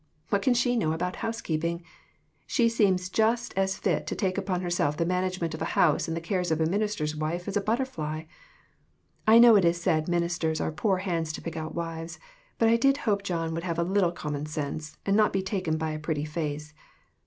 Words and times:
What 0.29 0.41
can 0.41 0.55
she 0.55 0.75
know 0.75 0.93
about 0.93 1.17
housekeeping? 1.17 1.83
She 2.47 2.67
seems 2.69 3.07
just 3.07 3.51
about 3.53 3.61
as 3.61 3.77
fit 3.77 4.07
to 4.07 4.15
take 4.15 4.35
upon 4.35 4.61
herself 4.61 4.97
the 4.97 5.05
manage 5.05 5.39
ment 5.39 5.53
of 5.53 5.61
a 5.61 5.77
house 5.77 6.07
and 6.07 6.17
the 6.17 6.21
cares 6.21 6.49
of 6.49 6.59
a 6.59 6.65
minister's 6.65 7.15
wife 7.15 7.47
as 7.47 7.55
a 7.55 7.61
butterfly. 7.61 8.23
I 9.27 9.37
know 9.37 9.55
it 9.55 9.63
is 9.63 9.79
said 9.79 10.07
ministers 10.07 10.59
are 10.59 10.71
poor 10.71 10.97
hands 10.97 11.31
to 11.33 11.41
pick 11.43 11.55
out 11.55 11.75
wives, 11.75 12.17
but 12.57 12.67
I 12.67 12.77
did 12.77 12.97
hope 13.05 13.21
John 13.21 13.53
would 13.53 13.61
have 13.63 13.77
a 13.77 13.83
little 13.83 14.11
common 14.11 14.47
sense, 14.47 14.97
and 15.05 15.15
not 15.15 15.31
be 15.33 15.43
taken 15.43 15.77
by 15.77 15.91
a 15.91 15.99
pretty 15.99 16.25
face. 16.25 16.73